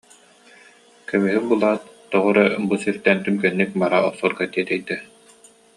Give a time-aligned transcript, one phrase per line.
[1.09, 4.95] Кө- мүһү булаат, тоҕо эрэ бу сиртэн түргэнник бара охсорго тиэтэйдэ